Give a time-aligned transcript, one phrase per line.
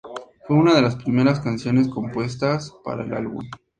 [0.47, 3.47] Fue una de las primeras canciones compuestas para el álbum.